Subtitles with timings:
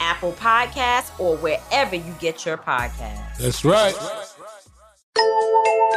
[0.00, 3.38] Apple Podcasts, or wherever you get your podcasts.
[3.38, 3.94] That's right.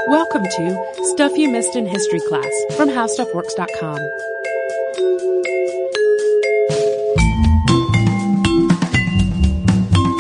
[0.08, 3.98] Welcome to Stuff You Missed in History Class from HowStuffWorks.com.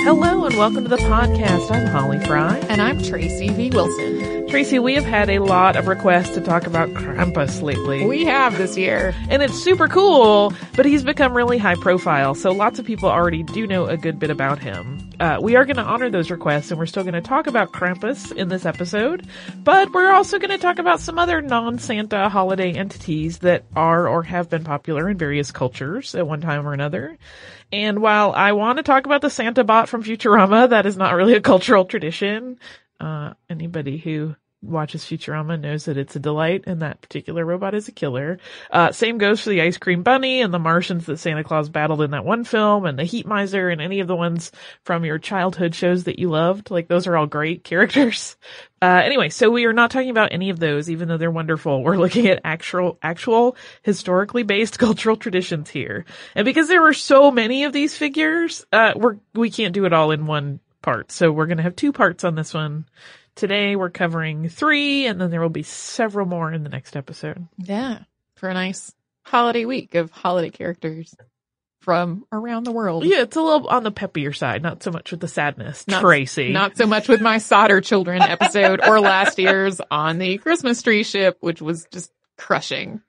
[0.08, 1.70] Hello and welcome to the podcast.
[1.70, 2.56] I'm Holly Fry.
[2.70, 3.72] And I'm Tracy V.
[3.72, 4.48] Wilson.
[4.48, 8.06] Tracy, we have had a lot of requests to talk about Krampus lately.
[8.06, 9.14] We have this year.
[9.30, 13.44] And it's super cool, but he's become really high profile, so lots of people already
[13.44, 14.98] do know a good bit about him.
[15.20, 17.74] Uh, we are going to honor those requests, and we're still going to talk about
[17.74, 22.72] Krampus in this episode, but we're also going to talk about some other non-Santa holiday
[22.72, 27.18] entities that are or have been popular in various cultures at one time or another.
[27.72, 31.16] And while I want to talk about the Santa bot from Futurama, that is not
[31.16, 32.60] really a cultural tradition.
[33.00, 37.88] Uh, anybody who watches Futurama knows that it's a delight and that particular robot is
[37.88, 38.40] a killer.
[38.72, 42.02] Uh, same goes for the ice cream bunny and the Martians that Santa Claus battled
[42.02, 44.52] in that one film and the heat miser and any of the ones
[44.84, 46.72] from your childhood shows that you loved.
[46.72, 48.36] Like those are all great characters.
[48.82, 51.84] Uh, anyway, so we are not talking about any of those, even though they're wonderful.
[51.84, 56.06] We're looking at actual, actual historically based cultural traditions here.
[56.36, 59.94] And because there were so many of these figures, uh, we're, we can't do it
[59.94, 61.12] all in one part.
[61.12, 62.86] So we're going to have two parts on this one.
[63.38, 67.48] Today we're covering three and then there will be several more in the next episode.
[67.58, 68.00] Yeah.
[68.36, 68.94] For a nice
[69.26, 71.16] holiday week of holiday characters
[71.82, 73.06] from around the world.
[73.06, 75.88] Yeah, it's a little on the peppier side, not so much with the sadness.
[75.88, 76.52] Not, Tracy.
[76.52, 81.04] Not so much with my solder children episode or last year's on the Christmas tree
[81.04, 83.02] ship, which was just crushing.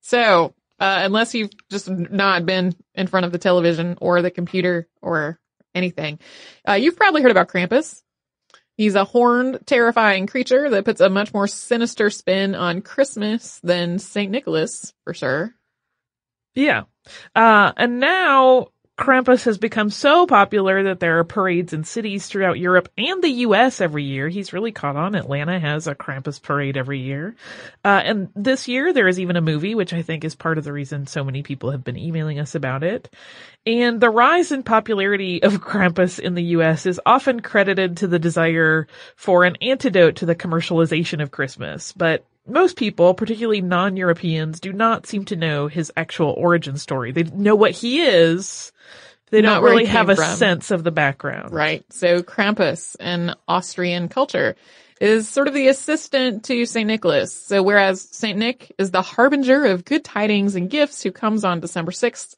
[0.00, 4.88] So, uh, unless you've just not been in front of the television or the computer
[5.00, 5.38] or
[5.74, 6.18] anything,
[6.68, 8.02] uh, you've probably heard about Krampus.
[8.78, 13.98] He's a horned, terrifying creature that puts a much more sinister spin on Christmas than
[13.98, 14.30] St.
[14.30, 15.52] Nicholas, for sure.
[16.54, 16.84] Yeah.
[17.34, 22.58] Uh, and now Krampus has become so popular that there are parades in cities throughout
[22.58, 24.28] Europe and the US every year.
[24.28, 25.14] He's really caught on.
[25.14, 27.36] Atlanta has a Krampus parade every year.
[27.84, 30.64] Uh, and this year there is even a movie, which I think is part of
[30.64, 33.08] the reason so many people have been emailing us about it.
[33.64, 38.18] And the rise in popularity of Krampus in the US is often credited to the
[38.18, 41.92] desire for an antidote to the commercialization of Christmas.
[41.92, 47.12] But most people, particularly non-Europeans, do not seem to know his actual origin story.
[47.12, 48.72] They know what he is.
[49.30, 50.36] They Not don't really have a from.
[50.36, 51.52] sense of the background.
[51.52, 51.84] Right.
[51.92, 54.56] So Krampus in Austrian culture
[55.00, 56.86] is sort of the assistant to St.
[56.86, 57.32] Nicholas.
[57.32, 58.38] So whereas St.
[58.38, 62.34] Nick is the harbinger of good tidings and gifts who comes on December 6th,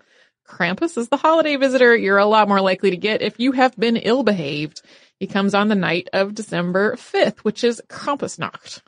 [0.47, 3.77] Krampus is the holiday visitor you're a lot more likely to get if you have
[3.77, 4.83] been ill behaved.
[5.21, 8.83] He comes on the night of December 5th, which is Krampusnacht.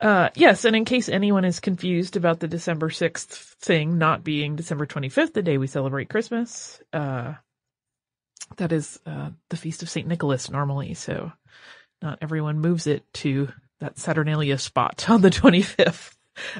[0.00, 3.26] Uh, yes, and in case anyone is confused about the December 6th
[3.60, 7.34] thing not being December 25th, the day we celebrate Christmas, uh,
[8.56, 10.06] that is, uh, the Feast of St.
[10.06, 11.32] Nicholas normally, so
[12.00, 13.48] not everyone moves it to
[13.80, 16.14] that Saturnalia spot on the 25th.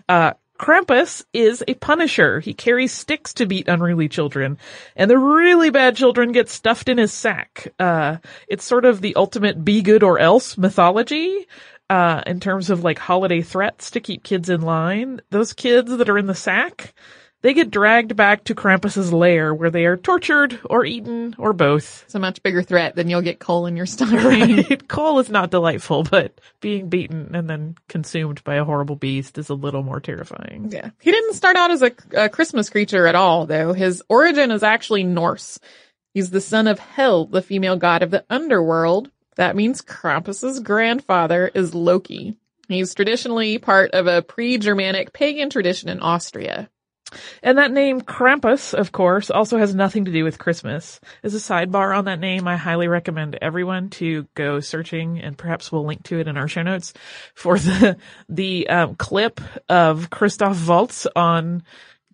[0.08, 2.40] Uh, Krampus is a punisher.
[2.40, 4.58] He carries sticks to beat unruly children,
[4.96, 7.73] and the really bad children get stuffed in his sack.
[7.79, 8.17] Uh,
[8.49, 11.46] it's sort of the ultimate be good or else mythology
[11.90, 15.20] uh, in terms of like holiday threats to keep kids in line.
[15.31, 16.94] Those kids that are in the sack,
[17.40, 22.02] they get dragged back to Krampus's lair where they are tortured or eaten or both.
[22.05, 24.23] It's a much bigger threat than you'll get coal in your stomach.
[24.23, 24.88] Right?
[24.88, 29.49] Coal is not delightful, but being beaten and then consumed by a horrible beast is
[29.49, 30.69] a little more terrifying.
[30.70, 30.90] Yeah.
[31.00, 33.73] He didn't start out as a, a Christmas creature at all, though.
[33.73, 35.58] His origin is actually Norse.
[36.14, 39.11] He's the son of Hel, the female god of the underworld.
[39.38, 42.37] That means Krampus's grandfather is Loki.
[42.69, 46.69] He's traditionally part of a pre-Germanic pagan tradition in Austria.
[47.43, 51.00] And that name, Krampus, of course, also has nothing to do with Christmas.
[51.23, 55.73] As a sidebar on that name, I highly recommend everyone to go searching, and perhaps
[55.73, 56.93] we'll link to it in our show notes,
[57.35, 57.96] for the
[58.29, 59.40] the um, clip
[59.70, 61.62] of Christoph Waltz on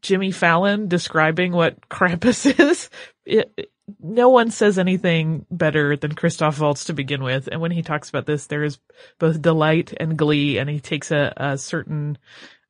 [0.00, 2.90] Jimmy Fallon describing what Krampus is.
[3.24, 7.82] It, no one says anything better than Christoph Waltz to begin with, and when he
[7.82, 8.78] talks about this, there is
[9.18, 12.18] both delight and glee, and he takes a, a certain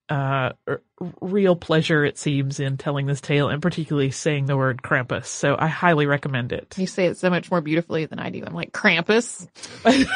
[0.08, 0.82] uh, r-
[1.20, 5.26] real pleasure, it seems, in telling this tale and particularly saying the word Krampus.
[5.26, 6.74] So I highly recommend it.
[6.76, 8.42] You say it so much more beautifully than I do.
[8.44, 9.48] I'm like, Krampus?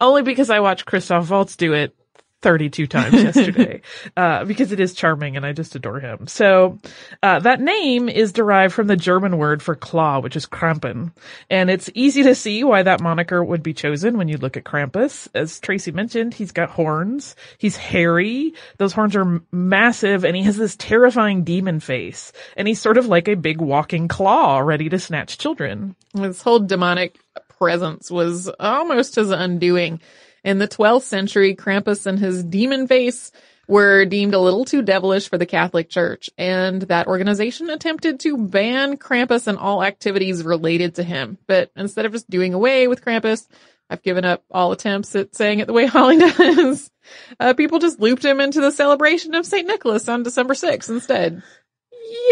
[0.00, 1.94] Only because I watched Christoph Waltz do it
[2.42, 3.82] 32 times yesterday,
[4.16, 6.26] uh, because it is charming and I just adore him.
[6.26, 6.78] So,
[7.22, 11.12] uh, that name is derived from the German word for claw, which is Krampen.
[11.48, 14.64] And it's easy to see why that moniker would be chosen when you look at
[14.64, 15.28] Krampus.
[15.34, 17.36] As Tracy mentioned, he's got horns.
[17.58, 18.54] He's hairy.
[18.78, 22.32] Those horns are massive and he has this terrifying demon face.
[22.56, 25.94] And he's sort of like a big walking claw ready to snatch children.
[26.14, 27.18] This whole demonic
[27.58, 30.00] presence was almost his undoing.
[30.44, 33.32] In the 12th century, Krampus and his demon face
[33.70, 38.36] were deemed a little too devilish for the Catholic Church, and that organization attempted to
[38.36, 41.38] ban Krampus and all activities related to him.
[41.46, 43.46] But instead of just doing away with Krampus,
[43.88, 46.90] I've given up all attempts at saying it the way Holly does.
[47.38, 49.66] Uh, people just looped him into the celebration of St.
[49.66, 51.42] Nicholas on December 6th instead.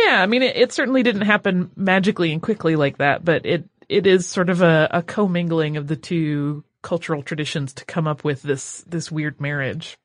[0.05, 3.69] Yeah, I mean, it, it certainly didn't happen magically and quickly like that, but it,
[3.89, 8.25] it is sort of a, a commingling of the two cultural traditions to come up
[8.25, 9.99] with this this weird marriage.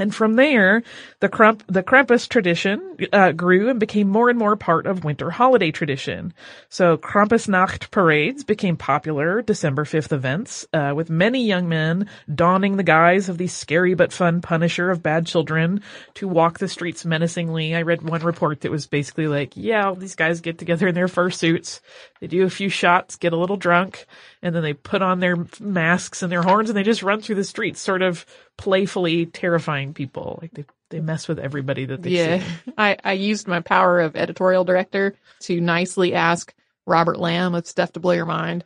[0.00, 0.82] And from there,
[1.20, 5.28] the Kramp, the Krampus tradition uh, grew and became more and more part of winter
[5.28, 6.32] holiday tradition.
[6.70, 12.82] So Krampusnacht parades became popular December 5th events, uh, with many young men donning the
[12.82, 15.82] guise of the scary but fun punisher of bad children
[16.14, 17.74] to walk the streets menacingly.
[17.74, 20.94] I read one report that was basically like, yeah, all these guys get together in
[20.94, 21.80] their fursuits,
[22.20, 24.06] they do a few shots, get a little drunk,
[24.40, 27.34] and then they put on their masks and their horns and they just run through
[27.34, 28.24] the streets, sort of
[28.60, 30.38] playfully terrifying people.
[30.42, 32.38] Like they, they mess with everybody that they Yeah.
[32.40, 32.72] see.
[32.78, 36.54] I, I used my power of editorial director to nicely ask
[36.86, 38.64] Robert Lamb of Stuff to Blow Your Mind,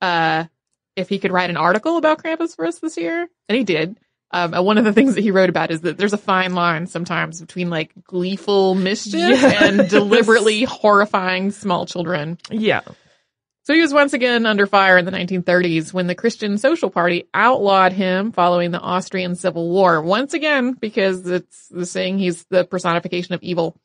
[0.00, 0.44] uh,
[0.94, 3.26] if he could write an article about Krampus for us this year.
[3.48, 3.98] And he did.
[4.30, 6.54] Um, and one of the things that he wrote about is that there's a fine
[6.54, 9.62] line sometimes between like gleeful mischief Yes.
[9.62, 12.38] and deliberately horrifying small children.
[12.50, 12.80] Yeah.
[13.64, 17.28] So he was once again under fire in the 1930s when the Christian Social Party
[17.32, 20.02] outlawed him following the Austrian Civil War.
[20.02, 23.76] Once again, because it's the saying he's the personification of evil.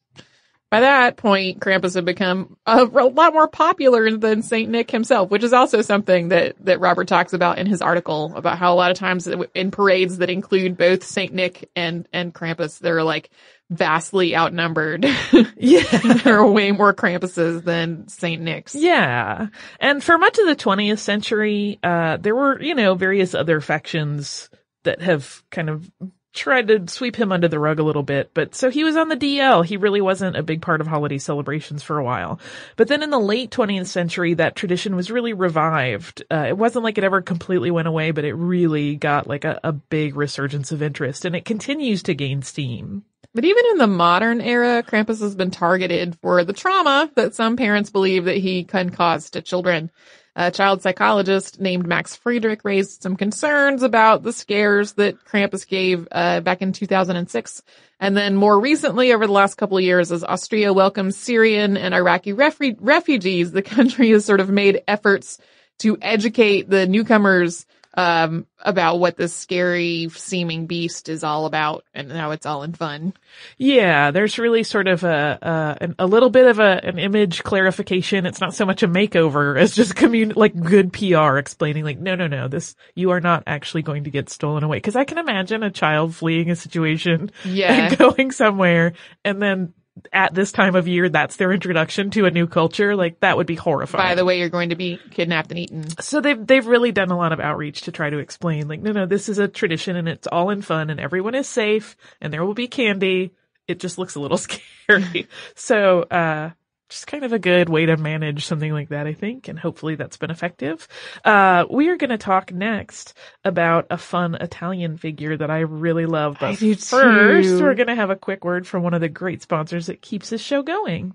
[0.69, 5.43] By that point, Krampus had become a lot more popular than Saint Nick himself, which
[5.43, 8.91] is also something that, that Robert talks about in his article about how a lot
[8.91, 13.29] of times in parades that include both Saint Nick and, and Krampus, they're like
[13.69, 15.05] vastly outnumbered.
[15.59, 15.83] Yeah.
[16.23, 18.75] there are way more Krampuses than Saint Nicks.
[18.75, 19.47] Yeah.
[19.79, 24.49] And for much of the 20th century, uh, there were, you know, various other factions
[24.83, 25.89] that have kind of
[26.37, 28.31] tried to sweep him under the rug a little bit.
[28.33, 29.65] But so he was on the DL.
[29.65, 32.39] He really wasn't a big part of holiday celebrations for a while.
[32.75, 36.23] But then in the late 20th century, that tradition was really revived.
[36.31, 39.59] Uh, it wasn't like it ever completely went away, but it really got like a,
[39.63, 43.03] a big resurgence of interest and it continues to gain steam.
[43.33, 47.55] But even in the modern era, Krampus has been targeted for the trauma that some
[47.55, 49.91] parents believe that he can cause to children.
[50.39, 56.07] A child psychologist named Max Friedrich raised some concerns about the scares that Krampus gave
[56.11, 57.63] uh, back in 2006.
[57.99, 61.95] And then more recently, over the last couple of years, as Austria welcomes Syrian and
[61.95, 65.39] Iraqi refu- refugees, the country has sort of made efforts
[65.79, 67.65] to educate the newcomers
[67.97, 72.73] um, about what this scary seeming beast is all about and how it's all in
[72.73, 73.13] fun.
[73.57, 78.27] Yeah, there's really sort of a a, a little bit of a an image clarification.
[78.27, 82.13] It's not so much a makeover as just commun like good PR explaining like no
[82.13, 85.17] no no this you are not actually going to get stolen away because I can
[85.17, 87.73] imagine a child fleeing a situation Yeah.
[87.89, 88.93] and going somewhere
[89.25, 89.73] and then
[90.13, 93.47] at this time of year that's their introduction to a new culture like that would
[93.47, 94.03] be horrifying.
[94.03, 95.89] By the way, you're going to be kidnapped and eaten.
[96.01, 98.91] So they've they've really done a lot of outreach to try to explain, like, no,
[98.91, 102.31] no, this is a tradition and it's all in fun and everyone is safe and
[102.31, 103.31] there will be candy.
[103.67, 104.37] It just looks a little
[104.87, 105.27] scary.
[105.55, 106.51] so uh
[106.89, 109.95] just kind of a good way to manage something like that, I think, and hopefully
[109.95, 110.87] that's been effective.
[111.23, 113.13] Uh we are gonna talk next
[113.43, 116.37] about a fun Italian figure that I really love.
[116.39, 119.41] But I do first we're gonna have a quick word from one of the great
[119.41, 121.13] sponsors that keeps this show going.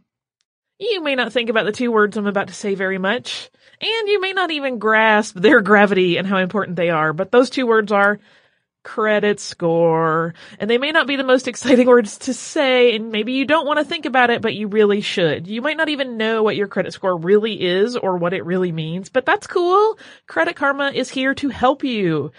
[0.79, 3.51] You may not think about the two words I'm about to say very much,
[3.81, 7.51] and you may not even grasp their gravity and how important they are, but those
[7.51, 8.19] two words are
[8.83, 10.35] credit score.
[10.59, 13.67] And they may not be the most exciting words to say, and maybe you don't
[13.67, 15.47] want to think about it, but you really should.
[15.47, 18.73] You might not even know what your credit score really is or what it really
[18.73, 19.99] means, but that's cool.
[20.27, 22.33] Credit Karma is here to help you.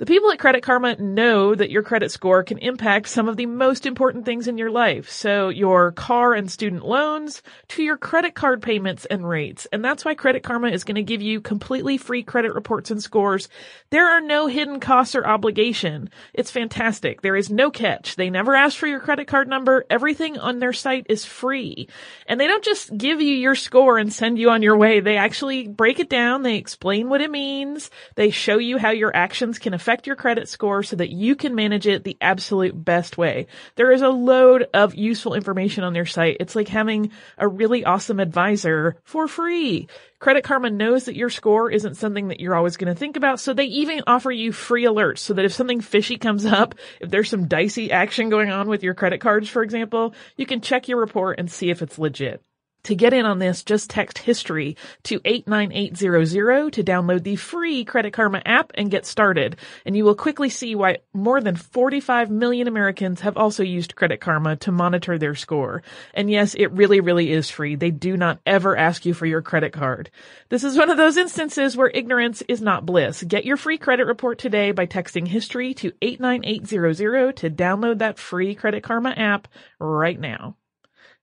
[0.00, 3.46] The people at Credit Karma know that your credit score can impact some of the
[3.46, 5.08] most important things in your life.
[5.08, 9.68] So your car and student loans to your credit card payments and rates.
[9.72, 13.00] And that's why Credit Karma is going to give you completely free credit reports and
[13.00, 13.48] scores.
[13.90, 16.10] There are no hidden costs or obligation.
[16.32, 17.22] It's fantastic.
[17.22, 18.16] There is no catch.
[18.16, 19.86] They never ask for your credit card number.
[19.88, 21.88] Everything on their site is free.
[22.26, 24.98] And they don't just give you your score and send you on your way.
[24.98, 26.42] They actually break it down.
[26.42, 27.92] They explain what it means.
[28.16, 29.72] They show you how your actions can
[30.06, 33.46] your credit score so that you can manage it the absolute best way.
[33.76, 36.38] There is a load of useful information on their site.
[36.40, 39.88] It's like having a really awesome advisor for free.
[40.18, 43.40] Credit Karma knows that your score isn't something that you're always going to think about,
[43.40, 47.10] so they even offer you free alerts so that if something fishy comes up, if
[47.10, 50.88] there's some dicey action going on with your credit cards, for example, you can check
[50.88, 52.42] your report and see if it's legit.
[52.84, 58.12] To get in on this, just text history to 89800 to download the free Credit
[58.12, 59.56] Karma app and get started.
[59.86, 64.20] And you will quickly see why more than 45 million Americans have also used Credit
[64.20, 65.82] Karma to monitor their score.
[66.12, 67.74] And yes, it really, really is free.
[67.74, 70.10] They do not ever ask you for your credit card.
[70.50, 73.22] This is one of those instances where ignorance is not bliss.
[73.22, 78.54] Get your free credit report today by texting history to 89800 to download that free
[78.54, 79.48] Credit Karma app
[79.80, 80.56] right now.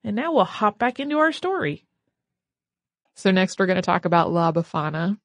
[0.03, 1.85] And now we'll hop back into our story.
[3.15, 5.17] So next we're going to talk about La Befana.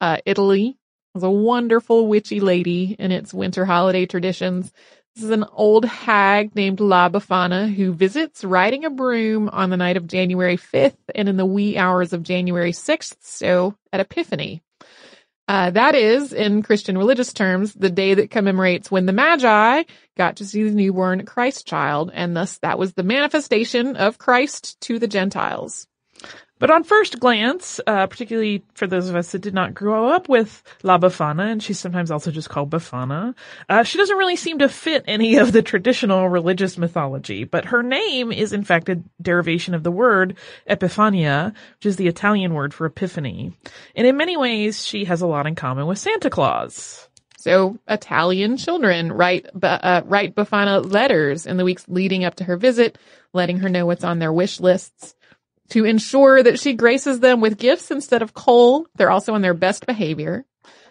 [0.00, 0.76] Uh, Italy
[1.14, 4.72] has a wonderful witchy lady in its winter holiday traditions.
[5.14, 9.76] This is an old hag named La Befana who visits riding a broom on the
[9.76, 14.60] night of January 5th and in the wee hours of January 6th, so at Epiphany.
[15.46, 19.82] Uh, that is, in Christian religious terms, the day that commemorates when the Magi
[20.16, 24.80] got to see the newborn Christ child, and thus that was the manifestation of Christ
[24.82, 25.86] to the Gentiles.
[26.64, 30.30] But on first glance, uh, particularly for those of us that did not grow up
[30.30, 33.34] with La Befana, and she's sometimes also just called Befana,
[33.68, 37.82] uh, she doesn't really seem to fit any of the traditional religious mythology, but her
[37.82, 42.72] name is in fact a derivation of the word Epifania, which is the Italian word
[42.72, 43.52] for epiphany.
[43.94, 47.10] And in many ways, she has a lot in common with Santa Claus.
[47.36, 52.56] So Italian children write uh, write Befana letters in the weeks leading up to her
[52.56, 52.96] visit,
[53.34, 55.14] letting her know what's on their wish lists.
[55.70, 59.54] To ensure that she graces them with gifts instead of coal, they're also on their
[59.54, 60.44] best behavior.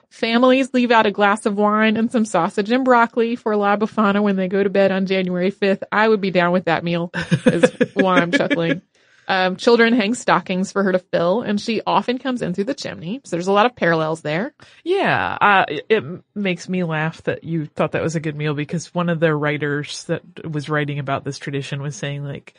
[0.10, 4.22] Families leave out a glass of wine and some sausage and broccoli for La Befana
[4.22, 5.82] when they go to bed on January 5th.
[5.92, 7.12] I would be down with that meal,
[7.46, 8.84] is why I'm chuckling.
[9.28, 12.74] Um, children hang stockings for her to fill, and she often comes in through the
[12.74, 13.22] chimney.
[13.24, 14.54] So there's a lot of parallels there.
[14.84, 16.04] Yeah, uh, it
[16.36, 19.34] makes me laugh that you thought that was a good meal because one of the
[19.34, 22.54] writers that was writing about this tradition was saying like,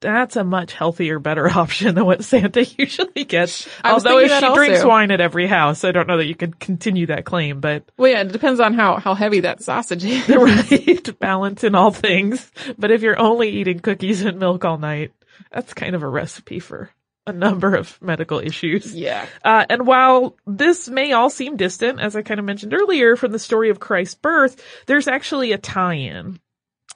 [0.00, 3.68] that's a much healthier, better option than what Santa usually gets.
[3.84, 6.58] Although if she that drinks wine at every house, I don't know that you could
[6.58, 10.28] continue that claim, but Well, yeah, it depends on how, how heavy that sausage is.
[10.28, 12.50] right balance in all things.
[12.78, 15.12] But if you're only eating cookies and milk all night,
[15.52, 16.90] that's kind of a recipe for
[17.26, 18.94] a number of medical issues.
[18.94, 19.26] Yeah.
[19.44, 23.32] Uh, and while this may all seem distant, as I kind of mentioned earlier, from
[23.32, 26.40] the story of Christ's birth, there's actually a tie-in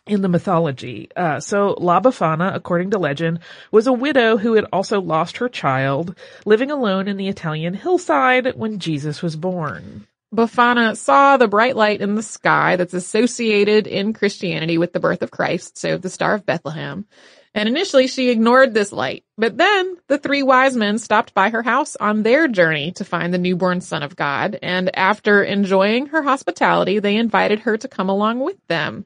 [0.07, 1.09] in the mythology.
[1.15, 3.39] Uh, so La Befana, according to legend,
[3.71, 8.57] was a widow who had also lost her child, living alone in the Italian hillside
[8.57, 10.07] when Jesus was born.
[10.35, 15.23] Befana saw the bright light in the sky that's associated in Christianity with the birth
[15.23, 17.07] of Christ, so the Star of Bethlehem.
[17.55, 21.63] And initially she ignored this light, but then the three wise men stopped by her
[21.63, 24.59] house on their journey to find the newborn son of God.
[24.63, 29.05] And after enjoying her hospitality, they invited her to come along with them.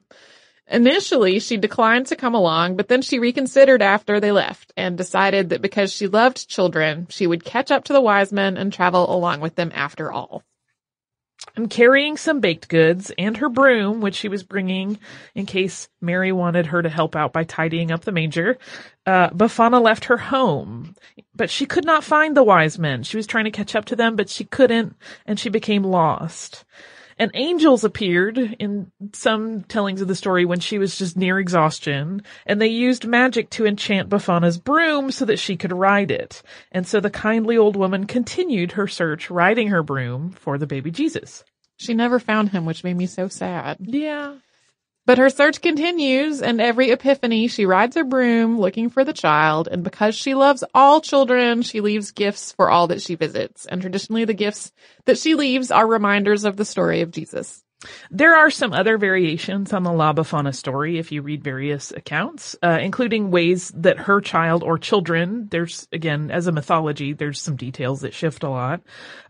[0.69, 5.49] Initially, she declined to come along, but then she reconsidered after they left and decided
[5.49, 9.13] that because she loved children, she would catch up to the wise men and travel
[9.13, 10.43] along with them after all.
[11.55, 14.99] And carrying some baked goods and her broom, which she was bringing
[15.33, 18.57] in case Mary wanted her to help out by tidying up the manger,
[19.05, 20.95] uh, Befana left her home.
[21.33, 23.03] But she could not find the wise men.
[23.03, 24.95] She was trying to catch up to them, but she couldn't,
[25.25, 26.65] and she became lost
[27.19, 32.21] and angels appeared in some tellings of the story when she was just near exhaustion,
[32.45, 36.41] and they used magic to enchant Befana's broom so that she could ride it.
[36.71, 40.91] And so the kindly old woman continued her search riding her broom for the baby
[40.91, 41.43] Jesus.
[41.77, 43.77] She never found him, which made me so sad.
[43.79, 44.37] Yeah.
[45.07, 49.69] But her search continues, and every epiphany she rides her broom looking for the child,
[49.71, 53.65] and because she loves all children, she leaves gifts for all that she visits.
[53.65, 54.73] And traditionally the gifts
[55.05, 57.63] that she leaves are reminders of the story of Jesus.
[58.09, 62.55] There are some other variations on the La Befana story if you read various accounts,
[62.63, 67.55] uh, including ways that her child or children, there's again, as a mythology, there's some
[67.55, 68.81] details that shift a lot,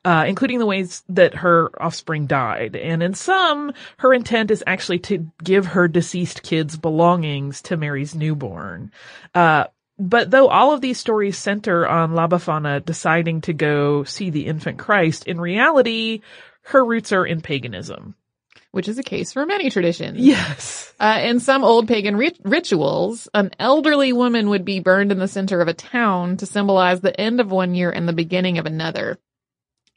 [0.05, 2.77] uh, including the ways that her offspring died.
[2.77, 8.15] And in some, her intent is actually to give her deceased kids belongings to Mary's
[8.15, 8.91] newborn.
[9.35, 9.65] Uh,
[9.99, 14.45] but though all of these stories center on La Befana deciding to go see the
[14.45, 16.21] infant Christ, in reality,
[16.61, 18.15] her roots are in paganism
[18.77, 20.19] which is a case for many traditions.
[20.19, 20.93] Yes.
[20.99, 25.27] Uh, in some old pagan rit- rituals, an elderly woman would be burned in the
[25.27, 28.67] center of a town to symbolize the end of one year and the beginning of
[28.67, 29.17] another.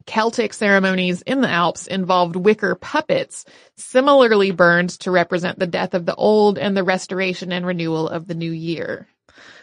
[0.07, 3.45] Celtic ceremonies in the Alps involved wicker puppets,
[3.77, 8.27] similarly burned to represent the death of the old and the restoration and renewal of
[8.27, 9.07] the new year.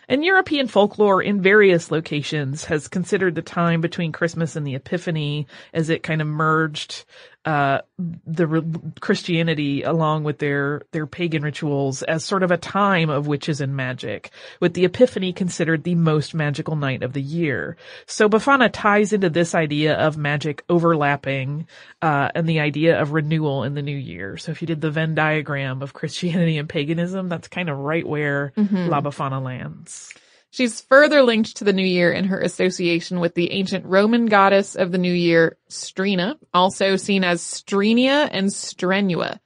[0.09, 5.47] And European folklore in various locations has considered the time between Christmas and the Epiphany
[5.73, 7.03] as it kind of merged
[7.45, 7.79] uh,
[8.25, 8.63] the re-
[8.99, 13.75] Christianity along with their their pagan rituals as sort of a time of witches and
[13.75, 17.77] magic, with the Epiphany considered the most magical night of the year.
[18.05, 21.67] So Befana ties into this idea of magic overlapping
[22.01, 24.37] uh, and the idea of renewal in the new year.
[24.37, 28.05] So if you did the Venn diagram of Christianity and paganism, that's kind of right
[28.05, 28.87] where mm-hmm.
[28.87, 30.13] La Befana lands.
[30.57, 34.73] She's further linked to the new year in her association with the ancient Roman goddess
[34.73, 39.39] of the new year, Strena, also seen as Strenia and Strenua.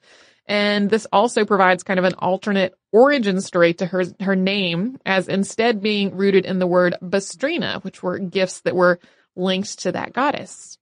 [0.48, 5.28] And this also provides kind of an alternate origin story to her, her name as
[5.28, 8.98] instead being rooted in the word Bastrina, which were gifts that were
[9.36, 10.78] linked to that goddess.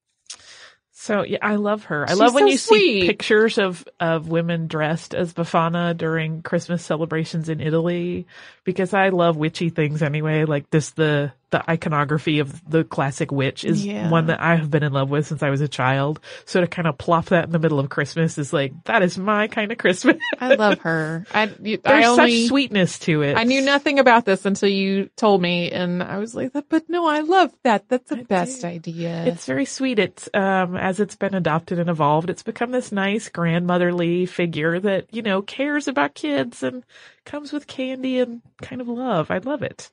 [1.09, 2.05] So yeah, I love her.
[2.07, 3.01] I She's love when so you sweet.
[3.01, 8.27] see pictures of of women dressed as Befana during Christmas celebrations in Italy
[8.63, 10.45] because I love witchy things anyway.
[10.45, 14.09] Like this the the iconography of the classic witch is Yeah.
[14.11, 16.19] one that I have been in love with since I was a child.
[16.45, 19.17] So to kind of plop that in the middle of Christmas is like that is
[19.17, 20.17] my kind of Christmas.
[20.39, 21.25] I love her.
[21.33, 23.35] I, you- There's I only, such sweetness to it.
[23.35, 27.07] I knew nothing about this until you told me and I was like, but no,
[27.07, 27.89] I love that.
[27.89, 28.67] That's the best do.
[28.67, 29.25] idea.
[29.25, 29.97] It's very sweet.
[29.99, 35.13] It's um as it's been adopted and evolved, it's become this nice grandmotherly figure that,
[35.13, 36.83] you know, cares about kids and
[37.25, 39.31] comes with candy and kind of love.
[39.31, 39.89] I love it.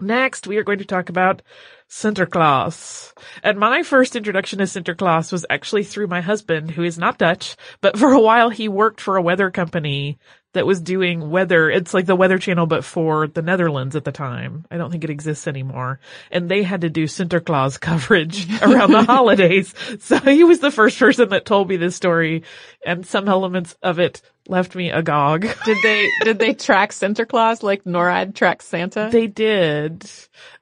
[0.00, 1.42] Next, we are going to talk about
[1.88, 3.12] Sinterklaas.
[3.44, 7.56] And my first introduction to Sinterklaas was actually through my husband, who is not Dutch,
[7.80, 10.18] but for a while he worked for a weather company
[10.54, 11.70] that was doing weather.
[11.70, 14.64] It's like the Weather Channel, but for the Netherlands at the time.
[14.70, 16.00] I don't think it exists anymore.
[16.30, 19.74] And they had to do Sinterklaas coverage around the holidays.
[20.00, 22.42] So he was the first person that told me this story,
[22.84, 25.42] and some elements of it left me agog.
[25.64, 29.08] did they, did they track Santa Claus like NORAD tracks Santa?
[29.10, 30.08] They did.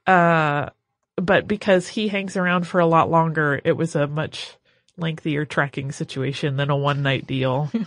[0.05, 0.69] Uh,
[1.15, 4.57] but because he hangs around for a lot longer, it was a much
[4.97, 7.71] lengthier tracking situation than a one night deal.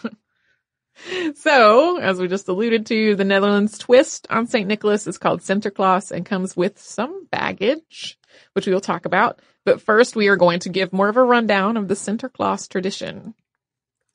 [1.35, 4.67] So, as we just alluded to, the Netherlands twist on St.
[4.67, 8.19] Nicholas is called Sinterklaas and comes with some baggage,
[8.55, 9.41] which we will talk about.
[9.65, 13.35] But first, we are going to give more of a rundown of the Sinterklaas tradition.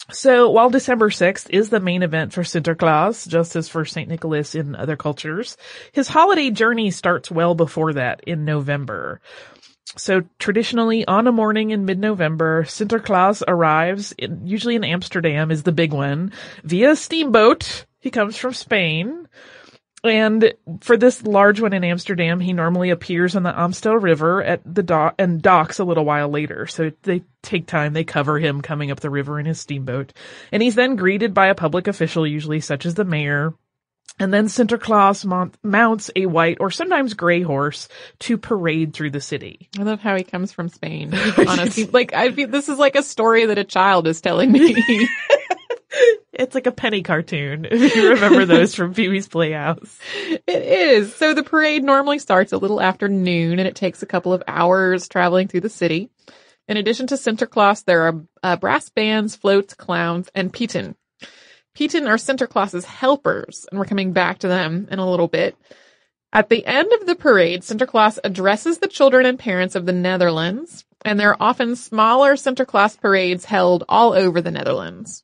[0.10, 4.10] So while December 6th is the main event for Sinterklaas, just as for St.
[4.10, 5.58] Nicholas in other cultures,
[5.92, 9.22] his holiday journey starts well before that in November.
[9.98, 15.72] So traditionally on a morning in mid-November, Sinterklaas arrives, in, usually in Amsterdam is the
[15.72, 16.32] big one,
[16.64, 17.86] via steamboat.
[18.00, 19.28] He comes from Spain.
[20.04, 24.62] And for this large one in Amsterdam, he normally appears on the Amstel River at
[24.66, 26.66] the dock and docks a little while later.
[26.66, 30.14] So they take time, they cover him coming up the river in his steamboat.
[30.52, 33.54] And he's then greeted by a public official, usually such as the mayor.
[34.20, 37.88] And then Sinterklaas mount, mounts a white or sometimes gray horse
[38.20, 39.70] to parade through the city.
[39.80, 41.14] I love how he comes from Spain.
[41.38, 45.08] Honestly, like I feel this is like a story that a child is telling me.
[46.34, 50.00] It's like a penny cartoon, if you remember those from Pee Wee's Playhouse.
[50.48, 51.16] It is.
[51.16, 54.44] So the parade normally starts a little after noon and it takes a couple of
[54.48, 56.10] hours traveling through the city.
[56.68, 60.96] In addition to Sinterklaas, there are uh, brass bands, floats, clowns, and Pieten.
[61.74, 65.56] Pieten are Sinterklaas's helpers, and we're coming back to them in a little bit.
[66.34, 70.86] At the end of the parade, Sinterklaas addresses the children and parents of the Netherlands,
[71.04, 75.24] and there are often smaller Sinterklaas parades held all over the Netherlands.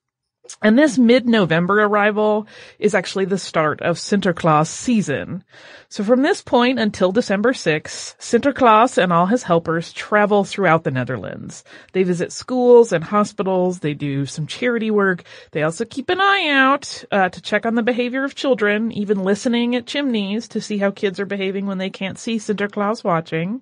[0.61, 2.47] And this mid-November arrival
[2.79, 5.43] is actually the start of Sinterklaas season.
[5.89, 10.91] So from this point until December 6th, Sinterklaas and all his helpers travel throughout the
[10.91, 11.63] Netherlands.
[11.93, 13.79] They visit schools and hospitals.
[13.79, 15.23] They do some charity work.
[15.51, 19.23] They also keep an eye out uh, to check on the behavior of children, even
[19.23, 23.61] listening at chimneys to see how kids are behaving when they can't see Sinterklaas watching.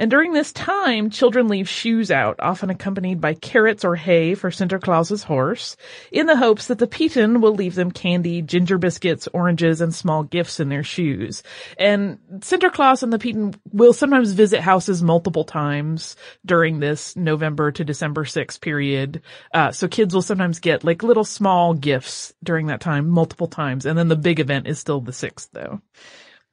[0.00, 4.50] And during this time, children leave shoes out, often accompanied by carrots or hay for
[4.50, 5.76] Sinterklaas's horse,
[6.10, 10.22] in the hopes that the Pieten will leave them candy, ginger biscuits, oranges, and small
[10.22, 11.42] gifts in their shoes.
[11.76, 17.84] And Sinterklaas and the Pieten will sometimes visit houses multiple times during this November to
[17.84, 19.20] December 6th period.
[19.52, 23.84] Uh, so kids will sometimes get like little small gifts during that time multiple times.
[23.84, 25.82] And then the big event is still the 6th though.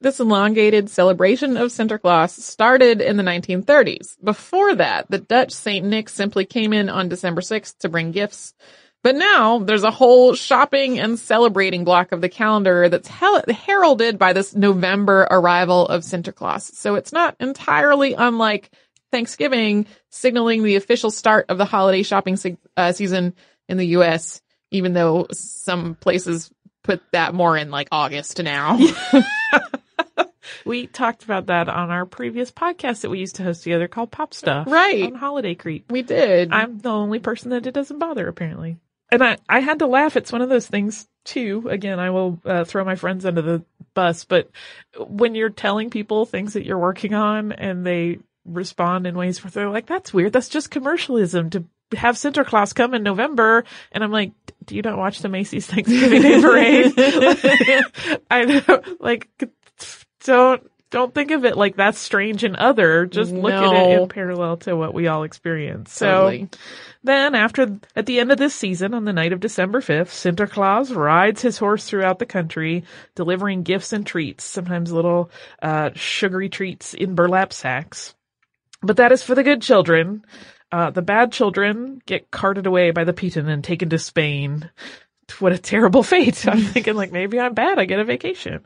[0.00, 4.16] This elongated celebration of Sinterklaas started in the 1930s.
[4.22, 5.84] Before that, the Dutch St.
[5.84, 8.54] Nick simply came in on December 6th to bring gifts.
[9.02, 14.32] But now there's a whole shopping and celebrating block of the calendar that's heralded by
[14.32, 16.74] this November arrival of Sinterklaas.
[16.74, 18.70] So it's not entirely unlike
[19.10, 23.34] Thanksgiving signaling the official start of the holiday shopping se- uh, season
[23.68, 26.50] in the US, even though some places
[26.84, 28.78] put that more in like August now.
[30.64, 34.10] We talked about that on our previous podcast that we used to host together called
[34.10, 34.66] Pop Stuff.
[34.68, 35.04] Right.
[35.04, 35.90] On Holiday Creep.
[35.90, 36.52] we did.
[36.52, 38.78] I'm the only person that it doesn't bother apparently.
[39.10, 40.16] And I, I had to laugh.
[40.16, 41.66] It's one of those things too.
[41.70, 44.50] Again, I will uh, throw my friends under the bus, but
[44.98, 49.50] when you're telling people things that you're working on and they respond in ways where
[49.50, 50.32] they're like, that's weird.
[50.32, 51.64] That's just commercialism to
[51.96, 53.64] have Sinterklaas come in November.
[53.92, 54.32] And I'm like,
[54.64, 56.92] do you not watch the Macy's Thanksgiving Day Parade?
[58.30, 59.28] I know, like,
[60.28, 63.06] don't, don't think of it like that's strange and other.
[63.06, 65.92] Just look at it in parallel to what we all experience.
[65.92, 66.48] So Totally.
[67.02, 70.94] then after, at the end of this season, on the night of December 5th, Sinterklaas
[70.94, 75.30] rides his horse throughout the country, delivering gifts and treats, sometimes little,
[75.62, 78.14] uh, sugary treats in burlap sacks.
[78.82, 80.24] But that is for the good children.
[80.70, 84.70] Uh, the bad children get carted away by the Pieten and taken to Spain.
[85.38, 86.46] What a terrible fate.
[86.46, 87.78] I'm thinking like maybe I'm bad.
[87.78, 88.64] I get a vacation.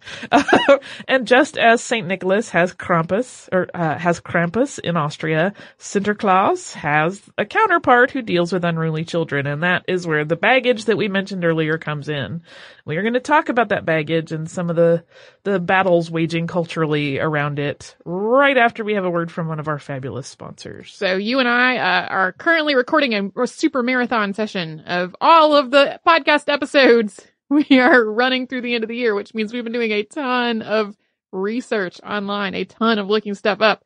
[1.08, 2.06] and just as St.
[2.06, 8.52] Nicholas has Krampus or uh, has Krampus in Austria, Sinterklaas has a counterpart who deals
[8.52, 9.46] with unruly children.
[9.46, 12.42] And that is where the baggage that we mentioned earlier comes in.
[12.84, 15.04] We are going to talk about that baggage and some of the,
[15.44, 19.68] the battles waging culturally around it right after we have a word from one of
[19.68, 20.92] our fabulous sponsors.
[20.92, 25.70] So you and I uh, are currently recording a super marathon session of all of
[25.70, 27.20] the podcast episodes.
[27.50, 30.04] We are running through the end of the year, which means we've been doing a
[30.04, 30.96] ton of
[31.32, 33.84] research online, a ton of looking stuff up,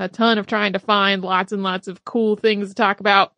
[0.00, 3.32] a ton of trying to find lots and lots of cool things to talk about,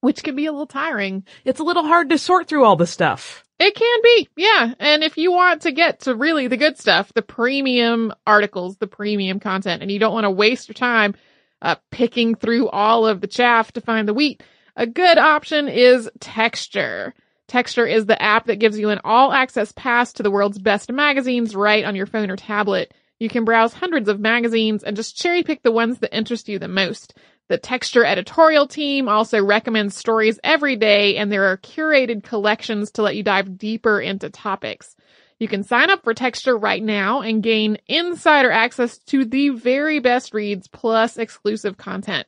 [0.00, 1.22] which can be a little tiring.
[1.44, 3.44] It's a little hard to sort through all the stuff.
[3.58, 4.72] It can be, yeah.
[4.78, 8.86] And if you want to get to really the good stuff, the premium articles, the
[8.86, 11.14] premium content, and you don't want to waste your time
[11.60, 14.42] uh, picking through all of the chaff to find the wheat,
[14.76, 17.14] a good option is Texture.
[17.46, 20.90] Texture is the app that gives you an all access pass to the world's best
[20.90, 22.94] magazines right on your phone or tablet.
[23.18, 26.58] You can browse hundreds of magazines and just cherry pick the ones that interest you
[26.58, 27.14] the most.
[27.48, 33.02] The Texture editorial team also recommends stories every day, and there are curated collections to
[33.02, 34.96] let you dive deeper into topics.
[35.38, 39.98] You can sign up for Texture right now and gain insider access to the very
[39.98, 42.26] best reads plus exclusive content.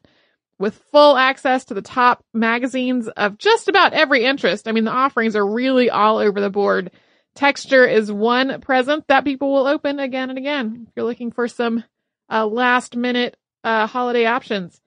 [0.58, 4.90] With full access to the top magazines of just about every interest, I mean, the
[4.90, 6.90] offerings are really all over the board.
[7.34, 11.46] Texture is one present that people will open again and again if you're looking for
[11.46, 11.84] some
[12.30, 14.80] uh, last minute uh, holiday options.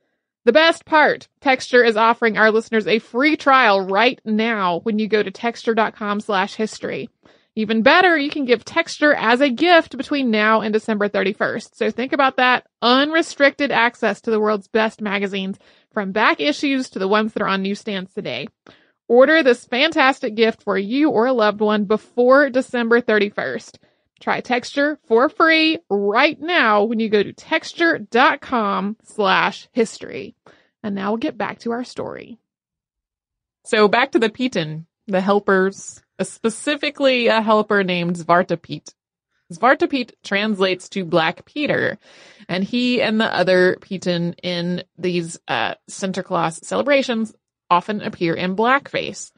[0.45, 5.07] The best part, Texture is offering our listeners a free trial right now when you
[5.07, 7.09] go to texture.com slash history.
[7.59, 11.75] Even better, you can give texture as a gift between now and December 31st.
[11.75, 15.59] So think about that unrestricted access to the world's best magazines
[15.91, 18.47] from back issues to the ones that are on newsstands today.
[19.09, 23.75] Order this fantastic gift for you or a loved one before December 31st.
[24.21, 30.33] Try texture for free right now when you go to texture.com slash history.
[30.81, 32.39] And now we'll get back to our story.
[33.65, 38.93] So back to the Pieten, the helpers specifically a helper named Zwarte Piet.
[39.51, 41.97] Zwartepete translates to Black Peter,
[42.47, 47.33] and he and the other Pieten in these uh, Sinterklaas celebrations
[47.69, 49.31] often appear in blackface.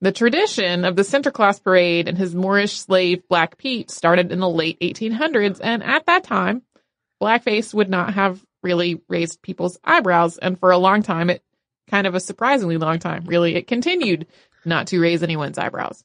[0.00, 4.48] The tradition of the Sinterklaas parade and his Moorish slave Black Pete started in the
[4.48, 6.62] late 1800s, and at that time,
[7.22, 11.42] blackface would not have really raised people's eyebrows, and for a long time, it
[11.88, 14.26] kind of a surprisingly long time, really, it continued
[14.64, 16.04] not to raise anyone's eyebrows.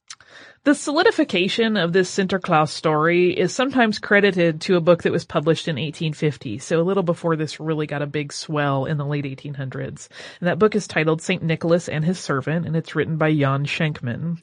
[0.64, 5.66] The solidification of this Sinterklaas story is sometimes credited to a book that was published
[5.66, 9.24] in 1850, so a little before this really got a big swell in the late
[9.24, 10.08] 1800s.
[10.40, 11.42] And that book is titled St.
[11.42, 14.42] Nicholas and His Servant, and it's written by Jan Schenkman.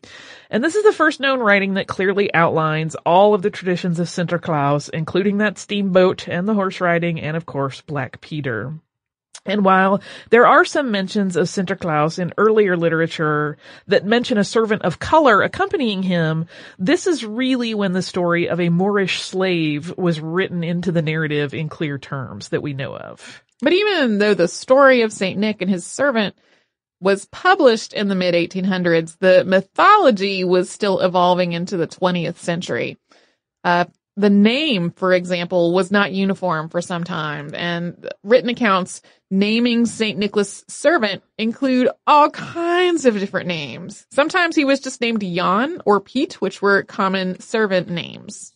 [0.50, 4.08] And this is the first known writing that clearly outlines all of the traditions of
[4.08, 8.74] Sinterklaas, including that steamboat and the horse riding and of course Black Peter.
[9.46, 14.82] And while there are some mentions of Sinterklaas in earlier literature that mention a servant
[14.82, 16.48] of color accompanying him,
[16.80, 21.54] this is really when the story of a Moorish slave was written into the narrative
[21.54, 23.44] in clear terms that we know of.
[23.62, 25.40] But even though the story of St.
[25.40, 26.36] Nick and his servant
[27.00, 32.98] was published in the mid 1800s, the mythology was still evolving into the 20th century.
[33.64, 33.86] Uh,
[34.18, 40.18] the name, for example, was not uniform for some time, and written accounts naming St.
[40.18, 44.06] Nicholas' servant include all kinds of different names.
[44.12, 48.54] Sometimes he was just named Jan or Pete, which were common servant names.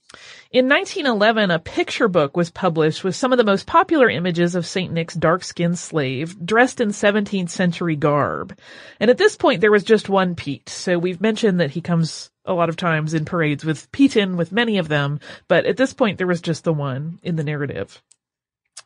[0.52, 4.66] In 1911, a picture book was published with some of the most popular images of
[4.66, 4.92] St.
[4.92, 8.58] Nick's dark-skinned slave dressed in 17th century garb.
[9.00, 10.70] And at this point, there was just one Pete.
[10.70, 14.52] So we've mentioned that he comes a lot of times in parades with Pieten, with
[14.52, 18.02] many of them, but at this point, there was just the one in the narrative.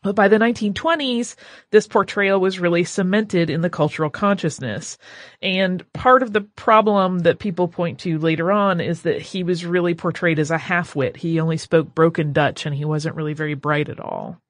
[0.03, 1.35] But by the 1920s,
[1.71, 4.97] this portrayal was really cemented in the cultural consciousness.
[5.41, 9.65] And part of the problem that people point to later on is that he was
[9.65, 11.15] really portrayed as a half-wit.
[11.15, 14.42] He only spoke broken Dutch and he wasn't really very bright at all.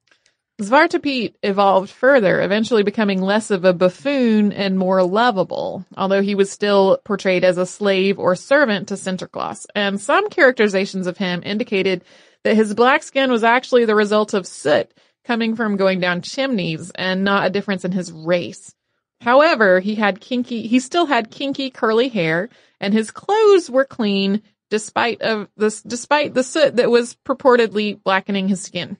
[0.63, 6.36] Zwarte Piet evolved further, eventually becoming less of a buffoon and more lovable, although he
[6.36, 9.65] was still portrayed as a slave or servant to Sinterklaas.
[9.76, 12.04] And some characterizations of him indicated
[12.43, 14.91] that his black skin was actually the result of soot
[15.26, 18.73] coming from going down chimneys and not a difference in his race.
[19.21, 22.49] However, he had kinky, he still had kinky curly hair
[22.80, 28.47] and his clothes were clean despite of this, despite the soot that was purportedly blackening
[28.47, 28.97] his skin.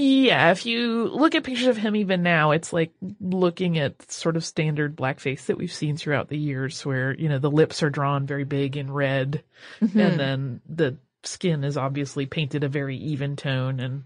[0.00, 4.36] Yeah, if you look at pictures of him even now, it's like looking at sort
[4.36, 7.90] of standard blackface that we've seen throughout the years where, you know, the lips are
[7.90, 9.42] drawn very big in red
[9.80, 9.98] mm-hmm.
[9.98, 14.04] and then the skin is obviously painted a very even tone and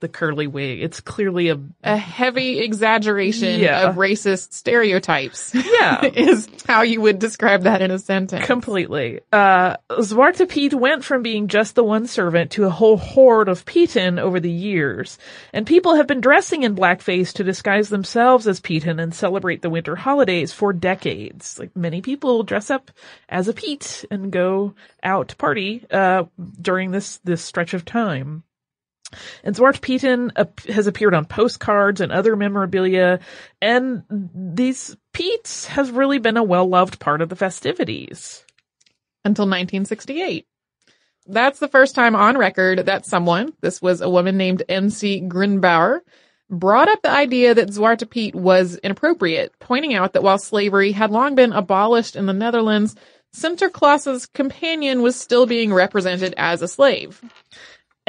[0.00, 0.82] the curly wig.
[0.82, 3.88] It's clearly a a heavy exaggeration yeah.
[3.88, 5.54] of racist stereotypes.
[5.54, 6.04] Yeah.
[6.14, 8.46] is how you would describe that in a sentence.
[8.46, 9.20] Completely.
[9.32, 13.64] Uh, Zwarte Piet went from being just the one servant to a whole horde of
[13.64, 15.18] Pieten over the years.
[15.52, 19.70] And people have been dressing in blackface to disguise themselves as Pieten and celebrate the
[19.70, 21.58] winter holidays for decades.
[21.58, 22.90] Like many people dress up
[23.28, 26.24] as a Piet and go out to party, uh,
[26.60, 28.42] during this, this stretch of time.
[29.42, 30.32] And Zwarte Pieten
[30.68, 33.20] has appeared on postcards and other memorabilia,
[33.60, 38.44] and these Peets has really been a well-loved part of the festivities.
[39.24, 40.46] Until 1968.
[41.26, 46.00] That's the first time on record that someone, this was a woman named MC Grunbauer,
[46.48, 51.10] brought up the idea that Zwarte Piet was inappropriate, pointing out that while slavery had
[51.10, 52.96] long been abolished in the Netherlands,
[53.34, 57.22] Sinterklaas's companion was still being represented as a slave.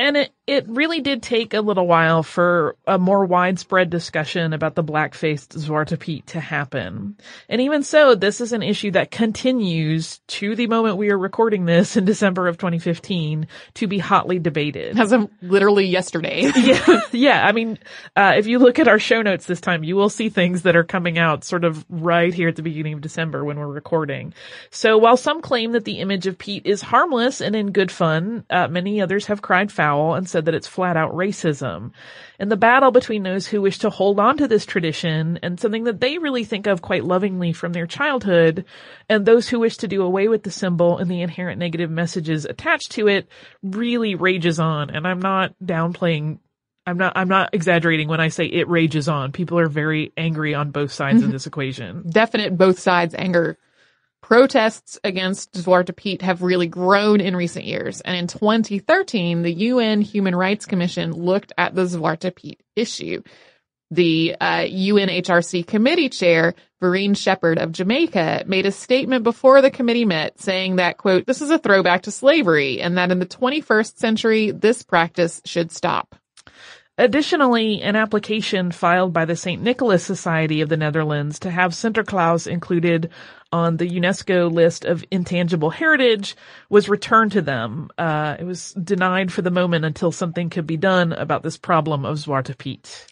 [0.02, 4.74] And it, it really did take a little while for a more widespread discussion about
[4.74, 7.18] the black-faced Zwarte Piet to happen.
[7.48, 11.66] And even so, this is an issue that continues to the moment we are recording
[11.66, 15.00] this in December of 2015 to be hotly debated.
[15.00, 16.52] As of literally yesterday.
[16.56, 17.02] yeah.
[17.12, 17.46] Yeah.
[17.46, 17.78] I mean,
[18.16, 20.76] uh, if you look at our show notes this time, you will see things that
[20.76, 24.34] are coming out sort of right here at the beginning of December when we're recording.
[24.72, 28.46] So while some claim that the image of Pete is harmless and in good fun,
[28.50, 31.91] uh, many others have cried foul and said that it's flat out racism.
[32.39, 35.84] And the battle between those who wish to hold on to this tradition and something
[35.86, 38.65] that they really think of quite lovingly from their childhood
[39.10, 42.45] and those who wish to do away with the symbol and the inherent negative messages
[42.45, 43.27] attached to it
[43.62, 44.89] really rages on.
[44.89, 46.39] And I'm not downplaying
[46.86, 49.32] I'm not I'm not exaggerating when I say it rages on.
[49.32, 51.32] People are very angry on both sides of mm-hmm.
[51.34, 52.04] this equation.
[52.10, 53.58] Definite both sides anger.
[54.21, 58.01] Protests against Zwarte Piet have really grown in recent years.
[58.01, 63.23] And in 2013, the UN Human Rights Commission looked at the Zwarte Piet issue.
[63.89, 70.05] The uh, UNHRC committee chair, Verene Shepherd of Jamaica, made a statement before the committee
[70.05, 73.97] met saying that, quote, this is a throwback to slavery and that in the 21st
[73.97, 76.15] century, this practice should stop.
[76.97, 79.62] Additionally, an application filed by the St.
[79.62, 83.10] Nicholas Society of the Netherlands to have Sinterklaas included
[83.51, 86.36] on the UNESCO list of intangible heritage
[86.69, 87.89] was returned to them.
[87.97, 92.06] Uh, it was denied for the moment until something could be done about this problem
[92.06, 93.11] of Zwarte Piet.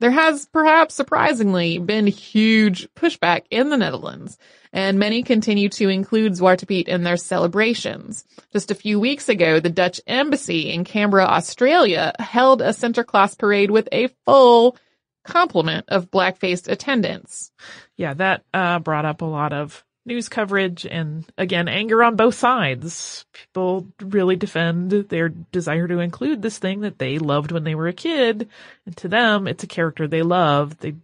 [0.00, 4.38] There has perhaps surprisingly been huge pushback in the Netherlands,
[4.72, 8.24] and many continue to include Zwarte Piet in their celebrations.
[8.50, 13.70] Just a few weeks ago, the Dutch embassy in Canberra, Australia held a Sinterklaas parade
[13.70, 14.76] with a full
[15.24, 17.52] complement of black-faced attendants.
[17.96, 22.34] Yeah, that uh, brought up a lot of news coverage and again anger on both
[22.34, 23.24] sides.
[23.32, 27.88] People really defend their desire to include this thing that they loved when they were
[27.88, 28.48] a kid,
[28.86, 30.78] and to them it's a character they love.
[30.78, 30.96] They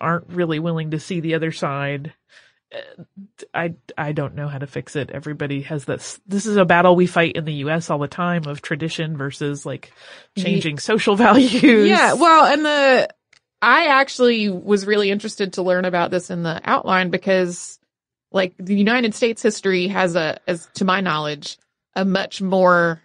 [0.00, 2.12] aren't really willing to see the other side.
[2.74, 3.02] Uh,
[3.52, 5.10] I I don't know how to fix it.
[5.10, 6.20] Everybody has this.
[6.26, 7.90] This is a battle we fight in the U.S.
[7.90, 9.92] all the time of tradition versus like
[10.38, 11.88] changing social values.
[11.88, 13.08] Yeah, well, and the
[13.62, 17.78] I actually was really interested to learn about this in the outline because
[18.32, 21.58] like the United States history has a, as to my knowledge,
[21.94, 23.00] a much more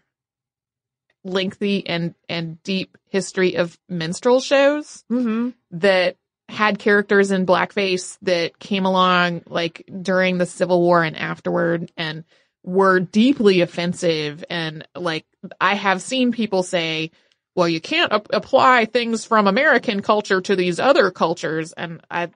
[1.23, 6.15] lengthy and, and deep history of minstrel shows hmm that
[6.49, 12.23] had characters in blackface that came along like during the Civil War and afterward and
[12.63, 14.45] were deeply offensive.
[14.49, 15.25] And like
[15.59, 17.11] I have seen people say,
[17.57, 21.73] well, you can't ap- apply things from American culture to these other cultures.
[21.73, 22.29] And I,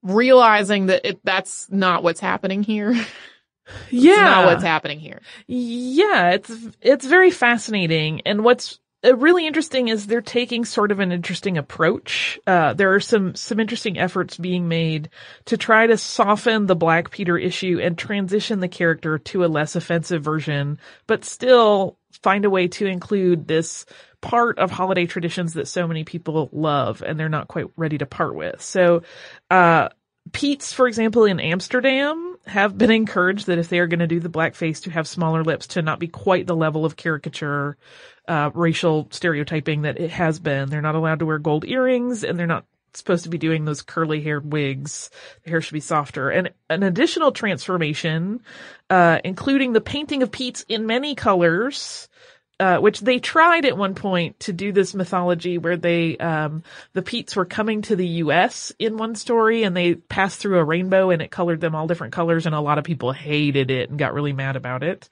[0.00, 2.94] realizing that it, that's not what's happening here.
[3.90, 5.20] Yeah, not what's happening here.
[5.48, 11.00] Yeah, it's it's very fascinating, and what's uh, really interesting is they're taking sort of
[11.00, 12.38] an interesting approach.
[12.46, 15.10] Uh, there are some some interesting efforts being made
[15.46, 19.74] to try to soften the Black Peter issue and transition the character to a less
[19.74, 23.86] offensive version, but still find a way to include this
[24.20, 28.06] part of holiday traditions that so many people love and they're not quite ready to
[28.06, 28.60] part with.
[28.62, 29.02] So,
[29.50, 29.90] uh,
[30.32, 34.20] Pete's, for example, in Amsterdam have been encouraged that if they are going to do
[34.20, 37.76] the blackface to have smaller lips to not be quite the level of caricature,
[38.26, 40.68] uh, racial stereotyping that it has been.
[40.68, 42.66] They're not allowed to wear gold earrings and they're not
[42.98, 45.10] supposed to be doing those curly haired wigs.
[45.44, 46.30] The hair should be softer.
[46.30, 48.40] And an additional transformation,
[48.90, 52.08] uh, including the painting of Pete's in many colors,
[52.58, 56.62] uh, which they tried at one point to do this mythology where they, um,
[56.94, 58.72] the Peets were coming to the U.S.
[58.78, 62.14] in one story and they passed through a rainbow and it colored them all different
[62.14, 65.08] colors and a lot of people hated it and got really mad about it.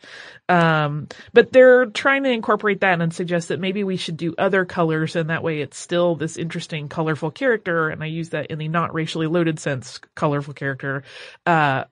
[0.48, 4.64] Um, but they're trying to incorporate that and suggest that maybe we should do other
[4.64, 7.90] colors and that way it's still this interesting, colorful character.
[7.90, 11.04] And I use that in the not racially loaded sense, colorful character,
[11.44, 11.84] uh,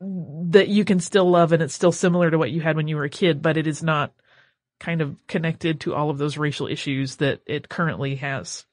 [0.00, 2.96] that you can still love and it's still similar to what you had when you
[2.96, 4.12] were a kid, but it is not
[4.80, 8.64] kind of connected to all of those racial issues that it currently has.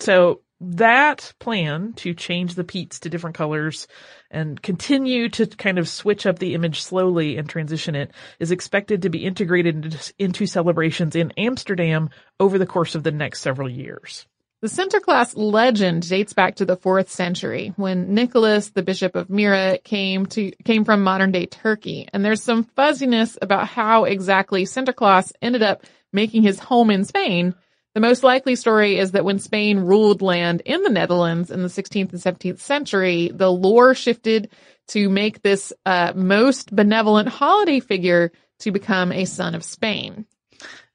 [0.00, 3.88] So that plan to change the peats to different colors
[4.30, 9.02] and continue to kind of switch up the image slowly and transition it is expected
[9.02, 14.26] to be integrated into, celebrations in Amsterdam over the course of the next several years.
[14.62, 19.78] The Sinterklaas legend dates back to the fourth century when Nicholas, the Bishop of Myra,
[19.78, 22.08] came to came from modern day Turkey.
[22.12, 27.54] And there's some fuzziness about how exactly Sinterklaas ended up making his home in Spain.
[27.94, 31.68] The most likely story is that when Spain ruled land in the Netherlands in the
[31.68, 34.50] 16th and 17th century, the lore shifted
[34.88, 40.26] to make this uh, most benevolent holiday figure to become a son of Spain.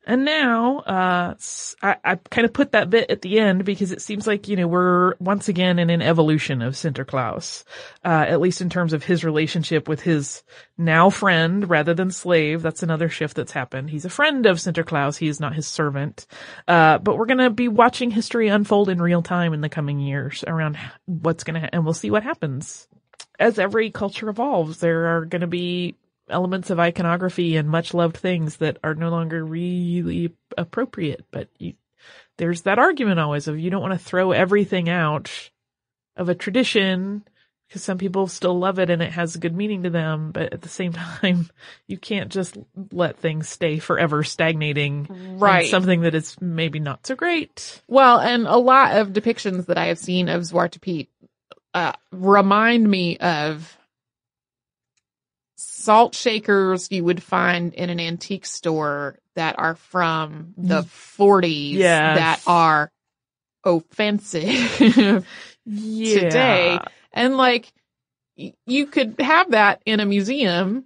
[0.08, 1.34] And now, uh,
[1.82, 4.56] I, I kind of put that bit at the end because it seems like, you
[4.56, 7.64] know, we're once again in an evolution of Sinterklaas,
[8.04, 10.44] uh, at least in terms of his relationship with his
[10.78, 12.62] now friend rather than slave.
[12.62, 13.90] That's another shift that's happened.
[13.90, 15.18] He's a friend of Sinterklaas.
[15.18, 16.28] He is not his servant.
[16.68, 20.00] Uh, but we're going to be watching history unfold in real time in the coming
[20.00, 22.88] years around what's going to, ha- and we'll see what happens.
[23.40, 25.96] As every culture evolves, there are going to be
[26.30, 31.26] elements of iconography and much loved things that are no longer really appropriate.
[31.32, 31.74] But you,
[32.38, 35.32] there's that argument always of you don't want to throw everything out
[36.18, 37.24] of a tradition
[37.68, 40.32] because some people still love it and it has a good meaning to them.
[40.32, 41.50] But at the same time,
[41.88, 42.58] you can't just
[42.92, 45.38] let things stay forever stagnating.
[45.40, 45.70] Right.
[45.70, 47.82] something that is maybe not so great.
[47.88, 51.10] Well, and a lot of depictions that I have seen of Zwarte Piet
[51.74, 53.78] uh, remind me of
[55.86, 62.16] salt shakers you would find in an antique store that are from the 40s Yes.
[62.16, 62.92] that are
[63.64, 64.44] offensive
[65.66, 66.14] Yeah.
[66.14, 66.80] today.
[67.14, 67.72] And like,
[68.66, 70.86] you could have that in a museum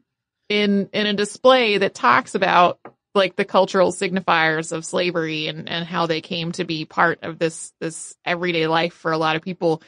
[0.50, 2.80] in, in a display that talks about
[3.16, 7.40] like the cultural signifiers of slavery and, and how they came to be part of
[7.40, 9.82] this, this everyday life for a lot of people.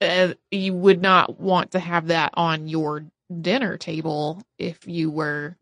[0.00, 5.56] Uh, you would not want to have that on your dinner table if you were,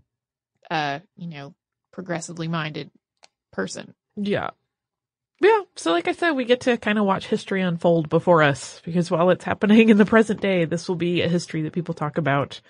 [0.71, 1.55] a, you know,
[1.93, 2.91] progressively minded
[3.53, 3.95] person.
[4.17, 4.51] Yeah.
[5.41, 5.63] Yeah.
[5.77, 9.11] So like I said, we get to kind of watch history unfold before us because
[9.11, 12.19] while it's happening in the present day, this will be a history that people talk
[12.19, 12.61] about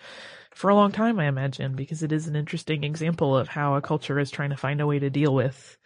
[0.54, 3.80] for a long time, I imagine, because it is an interesting example of how a
[3.80, 5.78] culture is trying to find a way to deal with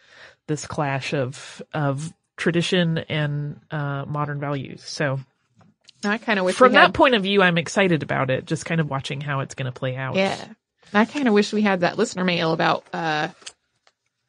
[0.47, 4.83] this clash of, of tradition and, uh, modern values.
[4.83, 5.19] So
[6.05, 8.45] I kind of wish from we had- that point of view, I'm excited about it,
[8.45, 10.15] just kind of watching how it's going to play out.
[10.15, 10.37] Yeah.
[10.93, 13.29] I kind of wish we had that listener mail about uh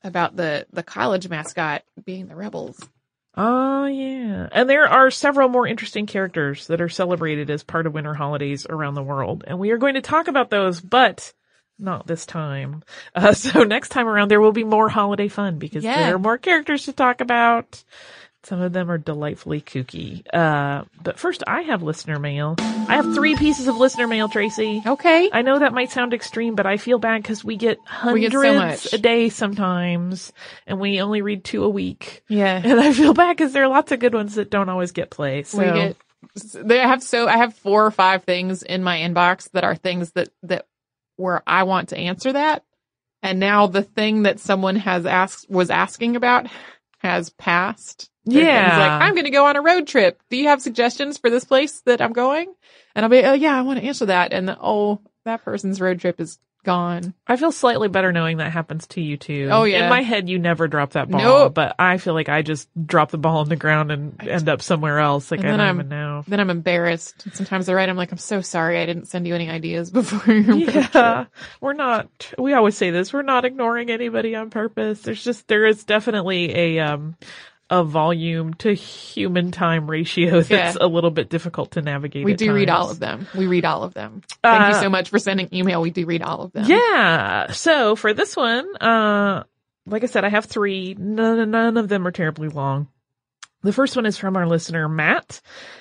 [0.02, 2.78] about the the college mascot being the rebels.
[3.36, 4.48] Oh yeah.
[4.52, 8.66] And there are several more interesting characters that are celebrated as part of winter holidays
[8.68, 9.44] around the world.
[9.46, 11.32] And we are going to talk about those, but
[11.78, 12.82] not this time.
[13.14, 16.04] Uh, so next time around there will be more holiday fun because Yeah.
[16.06, 17.82] there are more characters to talk about.
[18.44, 20.22] Some of them are delightfully kooky.
[20.32, 22.56] Uh, but first I have listener mail.
[22.58, 24.82] I have three pieces of listener mail, Tracy.
[24.86, 25.30] Okay.
[25.32, 27.78] I know that might sound extreme, but I feel bad because we get
[28.12, 30.32] We get hundreds so a day sometimes,
[30.66, 32.22] and we only read two a week.
[32.28, 32.60] yeah.
[32.62, 35.10] And I feel bad because there are lots of good ones that don't always get
[35.10, 35.42] play.
[35.44, 35.96] So We get
[36.54, 40.12] they have so I have four or five things in my inbox that are things
[40.12, 40.66] that that
[41.16, 42.64] where I want to answer that.
[43.22, 46.46] And now the thing that someone has asked was asking about
[46.98, 48.10] has passed.
[48.24, 48.78] Yeah.
[48.78, 50.20] like I'm going to go on a road trip.
[50.30, 52.52] Do you have suggestions for this place that I'm going?
[52.94, 54.32] And I'll be, oh yeah, I want to answer that.
[54.32, 57.12] And the, oh, that person's road trip is gone.
[57.26, 59.50] I feel slightly better knowing that happens to you too.
[59.52, 59.84] Oh, yeah.
[59.84, 61.54] In my head, you never drop that ball, Nope.
[61.54, 64.62] but I feel like I just drop the ball on the ground and end up
[64.62, 65.30] somewhere else.
[65.30, 66.24] Like I don't I'm- even know.
[66.26, 67.26] Then I'm embarrassed.
[67.34, 70.32] Sometimes I write, I'm like, I'm so sorry I didn't send you any ideas before
[70.32, 70.94] your trip.
[70.94, 71.26] Yeah,
[71.60, 72.08] we're not.
[72.38, 73.12] We always say this.
[73.12, 75.02] We're not ignoring anybody on purpose.
[75.02, 77.16] There's just there is definitely a um
[77.70, 82.24] a volume to human time ratio that's a little bit difficult to navigate.
[82.24, 83.26] We do read all of them.
[83.34, 84.22] We read all of them.
[84.42, 85.80] Thank Uh, you so much for sending email.
[85.80, 86.64] We do read all of them.
[86.66, 87.52] Yeah.
[87.52, 89.44] So for this one, uh,
[89.86, 90.94] like I said, I have three.
[90.98, 92.88] None, none of them are terribly long.
[93.62, 95.40] The first one is from our listener, Matt,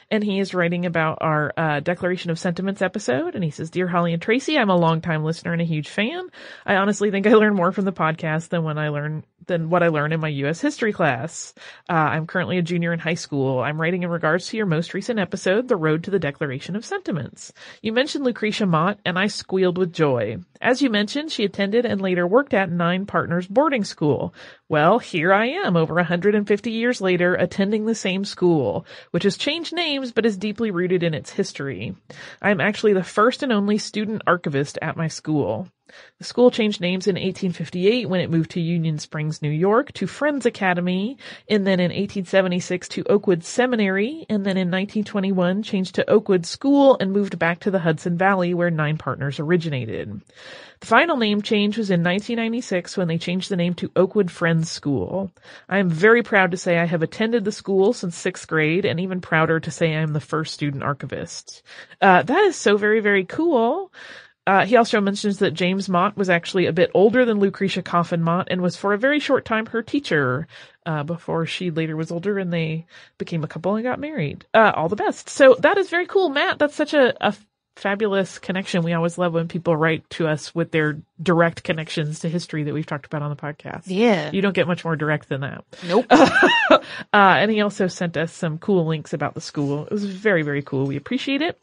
[0.10, 3.36] and he is writing about our uh, Declaration of Sentiments episode.
[3.36, 6.30] And he says, Dear Holly and Tracy, I'm a longtime listener and a huge fan.
[6.66, 9.84] I honestly think I learn more from the podcast than when I learn than what
[9.84, 10.62] I learned in my U.S.
[10.62, 11.54] history class.
[11.90, 13.60] Uh, I'm currently a junior in high school.
[13.60, 16.86] I'm writing in regards to your most recent episode, The Road to the Declaration of
[16.86, 17.54] Sentiments.
[17.82, 20.38] You mentioned Lucretia Mott, and I squealed with joy.
[20.62, 24.34] As you mentioned, she attended and later worked at Nine Partners Boarding School.
[24.70, 29.74] Well, here I am, over 150 years later, attending the same school, which has changed
[29.74, 31.96] names but is deeply rooted in its history.
[32.42, 35.68] I am actually the first and only student archivist at my school.
[36.20, 40.08] The school changed names in 1858 when it moved to Union Springs, New York to
[40.08, 41.18] Friends Academy,
[41.50, 46.98] and then in 1876 to Oakwood Seminary, and then in 1921 changed to Oakwood School
[47.00, 50.22] and moved back to the Hudson Valley where Nine Partners originated.
[50.84, 54.70] The final name change was in 1996 when they changed the name to Oakwood Friends
[54.70, 55.32] School.
[55.70, 59.00] I am very proud to say I have attended the school since sixth grade and
[59.00, 61.64] even prouder to say I am the first student archivist.
[62.02, 63.94] Uh, that is so very, very cool.
[64.46, 68.22] Uh, he also mentions that James Mott was actually a bit older than Lucretia Coffin
[68.22, 70.48] Mott and was for a very short time her teacher,
[70.86, 72.86] uh, before she later was older and they
[73.18, 74.46] became a couple and got married.
[74.54, 75.30] Uh, all the best.
[75.30, 76.60] So that is very cool, Matt.
[76.60, 77.34] That's such a, a
[77.76, 78.84] fabulous connection.
[78.84, 82.74] We always love when people write to us with their direct connections to history that
[82.74, 83.84] we've talked about on the podcast.
[83.86, 84.30] Yeah.
[84.32, 85.64] You don't get much more direct than that.
[85.88, 86.06] Nope.
[86.12, 86.82] uh,
[87.14, 89.86] and he also sent us some cool links about the school.
[89.86, 90.86] It was very, very cool.
[90.86, 91.60] We appreciate it.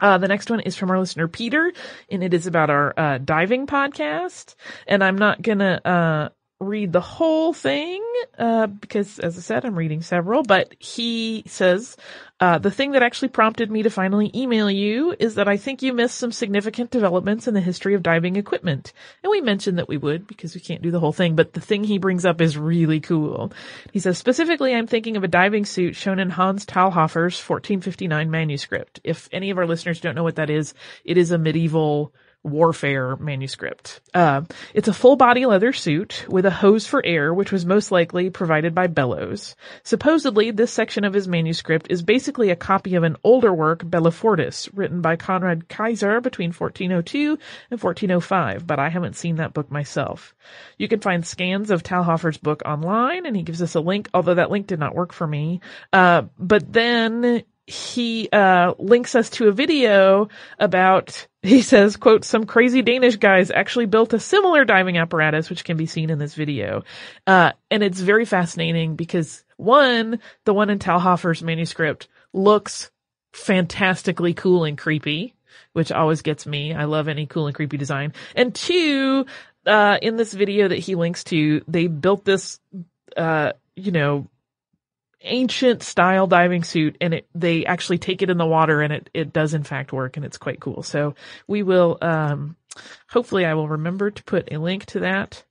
[0.00, 1.72] Uh, the next one is from our listener Peter,
[2.10, 4.54] and it is about our uh, diving podcast.
[4.86, 6.28] And I'm not gonna uh,
[6.60, 8.02] read the whole thing
[8.38, 10.42] uh, because, as I said, I'm reading several.
[10.42, 11.96] But he says
[12.40, 15.82] uh, the thing that actually prompted me to finally email you is that I think
[15.82, 18.92] you missed some significant developments in the history of diving equipment,
[19.22, 21.36] and we mentioned that we would because we can't do the whole thing.
[21.36, 23.52] But the thing he brings up is really cool.
[23.92, 29.00] He says specifically, I'm thinking of a diving suit shown in Hans Talhoffer's 1459 manuscript.
[29.04, 30.74] If any of our listeners don't know what that is,
[31.04, 32.12] it is a medieval
[32.44, 34.00] warfare manuscript.
[34.12, 34.42] Uh,
[34.74, 38.30] it's a full body leather suit with a hose for air, which was most likely
[38.30, 39.56] provided by Bellows.
[39.82, 44.68] Supposedly, this section of his manuscript is basically a copy of an older work, Bellifortis,
[44.74, 47.38] written by Konrad Kyeser between 1402
[47.70, 50.34] and 1405, but I haven't seen that book myself.
[50.76, 54.34] You can find scans of Talhoffer's book online, and he gives us a link, although
[54.34, 55.60] that link did not work for me.
[55.92, 62.44] Uh, but then he uh, links us to a video about he says quote some
[62.44, 66.34] crazy danish guys actually built a similar diving apparatus which can be seen in this
[66.34, 66.82] video.
[67.26, 72.90] Uh, and it's very fascinating because one the one in talhoffer's manuscript looks
[73.32, 75.34] fantastically cool and creepy
[75.72, 76.74] which always gets me.
[76.74, 78.12] I love any cool and creepy design.
[78.34, 79.26] And two
[79.66, 82.60] uh, in this video that he links to they built this
[83.16, 84.26] uh, you know
[85.24, 89.10] ancient style diving suit and it they actually take it in the water and it
[89.14, 90.82] it does in fact work and it's quite cool.
[90.82, 91.14] So
[91.46, 92.56] we will um
[93.08, 95.44] hopefully I will remember to put a link to that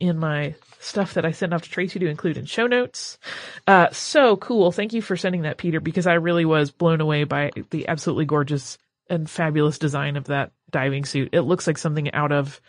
[0.00, 3.18] in my stuff that I send off to Tracy to include in show notes.
[3.66, 4.72] Uh so cool.
[4.72, 8.24] Thank you for sending that Peter because I really was blown away by the absolutely
[8.24, 8.78] gorgeous
[9.10, 11.30] and fabulous design of that diving suit.
[11.32, 12.60] It looks like something out of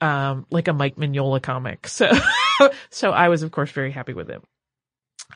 [0.00, 1.88] um like a Mike Mignola comic.
[2.58, 4.40] So so I was of course very happy with it.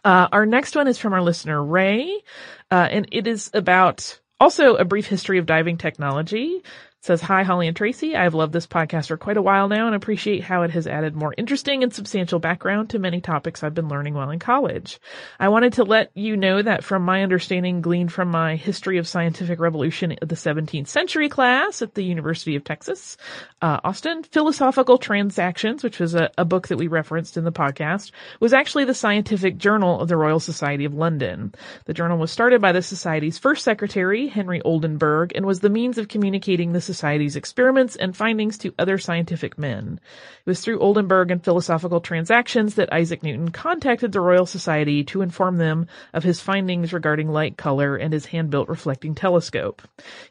[0.04, 2.22] Uh, our next one is from our listener, Ray,
[2.70, 6.62] uh, and it is about also a brief history of diving technology
[7.00, 8.16] says, Hi, Holly and Tracy.
[8.16, 11.14] I've loved this podcast for quite a while now and appreciate how it has added
[11.14, 14.98] more interesting and substantial background to many topics I've been learning while in college.
[15.38, 19.06] I wanted to let you know that from my understanding gleaned from my history of
[19.06, 23.16] scientific revolution of the 17th century class at the University of Texas,
[23.62, 28.10] uh, Austin, Philosophical Transactions, which was a, a book that we referenced in the podcast,
[28.40, 31.54] was actually the scientific journal of the Royal Society of London.
[31.84, 35.98] The journal was started by the Society's first secretary, Henry Oldenburg, and was the means
[35.98, 40.00] of communicating the Society's experiments and findings to other scientific men.
[40.40, 45.20] It was through Oldenburg and philosophical transactions that Isaac Newton contacted the Royal Society to
[45.20, 49.82] inform them of his findings regarding light, color, and his hand-built reflecting telescope.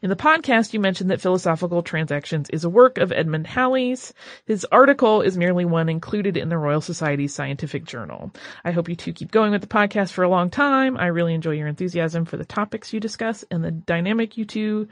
[0.02, 4.12] In the podcast, you mentioned that philosophical transactions is a work of Edmund Halley's.
[4.44, 8.32] His article is merely one included in the Royal Society's scientific journal.
[8.64, 10.96] I hope you two keep going with the podcast for a long time.
[10.96, 14.88] I really enjoy your enthusiasm for the topics you discuss and the dynamic you two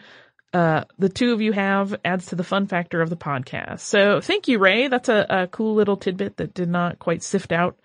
[0.57, 3.81] uh, the two of you have adds to the fun factor of the podcast.
[3.81, 4.89] So thank you, Ray.
[4.89, 7.79] That's a, a cool little tidbit that did not quite sift out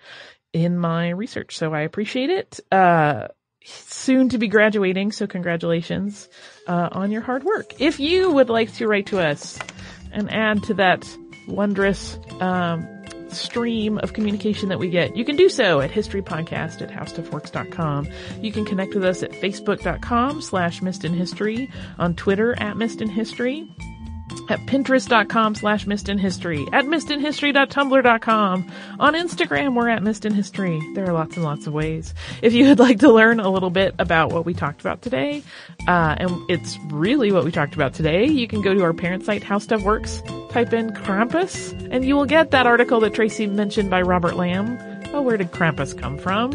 [0.53, 1.57] in my research.
[1.57, 2.61] So I appreciate it.
[2.71, 3.27] Uh,
[3.65, 5.11] soon to be graduating.
[5.11, 6.29] So congratulations,
[6.65, 7.81] uh, on your hard work.
[7.81, 9.59] If you would like to write to us
[10.13, 11.05] and add to that
[11.49, 12.87] wondrous, um,
[13.35, 18.07] stream of communication that we get, you can do so at historypodcast at howstuffworks.com.
[18.41, 23.69] You can connect with us at facebook.com slash missedinhistory, on Twitter at missedinhistory,
[24.49, 28.71] at pinterest.com slash missedinhistory, at missedinhistory.tumblr.com.
[28.99, 30.81] On Instagram, we're at missedinhistory.
[30.95, 32.13] There are lots and lots of ways.
[32.41, 35.43] If you would like to learn a little bit about what we talked about today,
[35.87, 39.25] uh, and it's really what we talked about today, you can go to our parent
[39.25, 43.47] site, How Stuff Works, type in Krampus, and you will get that article that Tracy
[43.47, 44.90] mentioned by Robert Lamb.
[45.13, 46.51] Oh, where did Krampus come from?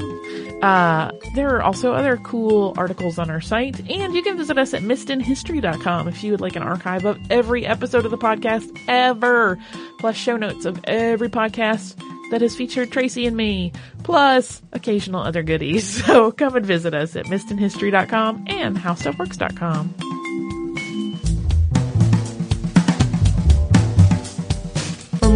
[0.63, 4.73] Uh, there are also other cool articles on our site, and you can visit us
[4.73, 9.59] at missedinhistory.com if you would like an archive of every episode of the podcast ever,
[9.99, 11.97] plus show notes of every podcast
[12.31, 16.03] that has featured Tracy and me, plus occasional other goodies.
[16.07, 20.16] So come and visit us at missedinhistory.com and howstuffworks.com.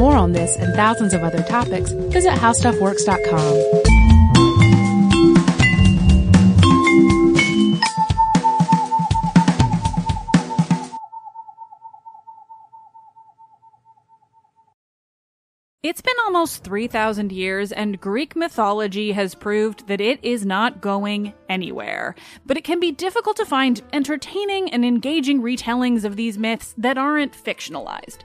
[0.00, 3.90] more on this and thousands of other topics, visit howstuffworks.com.
[15.82, 21.34] It's been almost 3,000 years, and Greek mythology has proved that it is not going
[21.48, 22.14] anywhere.
[22.46, 26.96] But it can be difficult to find entertaining and engaging retellings of these myths that
[26.96, 28.20] aren't fictionalized.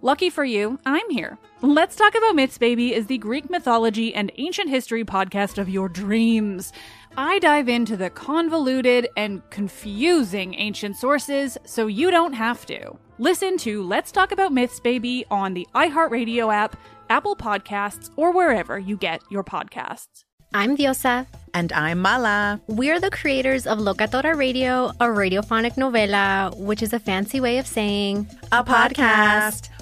[0.00, 1.36] Lucky for you, I'm here.
[1.60, 5.88] Let's Talk About Myths, Baby is the Greek mythology and ancient history podcast of your
[5.88, 6.72] dreams.
[7.16, 12.96] I dive into the convoluted and confusing ancient sources so you don't have to.
[13.18, 16.76] Listen to Let's Talk About Myths, Baby on the iHeartRadio app,
[17.10, 20.22] Apple Podcasts, or wherever you get your podcasts.
[20.54, 21.26] I'm Diosa.
[21.54, 22.60] And I'm Mala.
[22.68, 27.66] We're the creators of Locatora Radio, a radiophonic novela, which is a fancy way of
[27.66, 29.70] saying a, podcast.